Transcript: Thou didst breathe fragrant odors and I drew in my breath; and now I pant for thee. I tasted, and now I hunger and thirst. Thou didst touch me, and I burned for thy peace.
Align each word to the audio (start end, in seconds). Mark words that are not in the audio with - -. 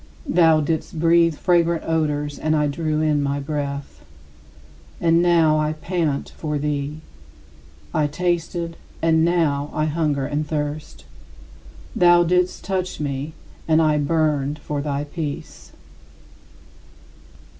Thou 0.27 0.61
didst 0.61 0.99
breathe 0.99 1.35
fragrant 1.35 1.83
odors 1.85 2.39
and 2.39 2.55
I 2.55 2.65
drew 2.65 3.01
in 3.01 3.21
my 3.21 3.39
breath; 3.39 4.03
and 4.99 5.21
now 5.21 5.59
I 5.59 5.73
pant 5.73 6.29
for 6.35 6.57
thee. 6.57 7.01
I 7.93 8.07
tasted, 8.07 8.77
and 9.03 9.23
now 9.23 9.69
I 9.73 9.85
hunger 9.85 10.25
and 10.25 10.47
thirst. 10.47 11.05
Thou 11.95 12.23
didst 12.23 12.63
touch 12.63 12.99
me, 12.99 13.33
and 13.67 13.79
I 13.79 13.99
burned 13.99 14.57
for 14.57 14.81
thy 14.81 15.03
peace. 15.03 15.71